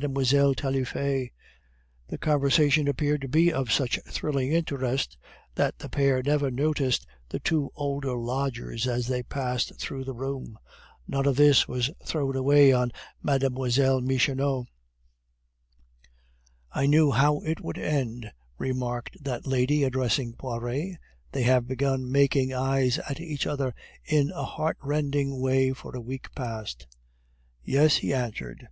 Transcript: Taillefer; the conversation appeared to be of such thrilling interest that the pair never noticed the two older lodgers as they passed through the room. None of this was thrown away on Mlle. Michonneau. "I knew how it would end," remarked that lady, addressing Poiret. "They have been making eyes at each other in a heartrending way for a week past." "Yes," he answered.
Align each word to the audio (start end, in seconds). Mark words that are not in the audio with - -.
Taillefer; 0.00 1.26
the 2.06 2.18
conversation 2.20 2.86
appeared 2.86 3.20
to 3.22 3.26
be 3.26 3.52
of 3.52 3.72
such 3.72 3.98
thrilling 4.06 4.52
interest 4.52 5.18
that 5.56 5.76
the 5.80 5.88
pair 5.88 6.22
never 6.22 6.52
noticed 6.52 7.04
the 7.28 7.40
two 7.40 7.70
older 7.74 8.14
lodgers 8.14 8.86
as 8.86 9.08
they 9.08 9.24
passed 9.24 9.76
through 9.80 10.04
the 10.04 10.14
room. 10.14 10.56
None 11.08 11.26
of 11.26 11.34
this 11.34 11.66
was 11.66 11.90
thrown 12.06 12.36
away 12.36 12.70
on 12.72 12.92
Mlle. 13.24 14.00
Michonneau. 14.00 14.66
"I 16.70 16.86
knew 16.86 17.10
how 17.10 17.40
it 17.40 17.60
would 17.60 17.76
end," 17.78 18.30
remarked 18.56 19.16
that 19.20 19.48
lady, 19.48 19.82
addressing 19.82 20.34
Poiret. 20.34 20.96
"They 21.32 21.42
have 21.42 21.66
been 21.66 22.12
making 22.12 22.54
eyes 22.54 23.00
at 23.00 23.18
each 23.18 23.48
other 23.48 23.74
in 24.04 24.30
a 24.30 24.44
heartrending 24.44 25.40
way 25.40 25.72
for 25.72 25.96
a 25.96 26.00
week 26.00 26.28
past." 26.36 26.86
"Yes," 27.64 27.96
he 27.96 28.14
answered. 28.14 28.68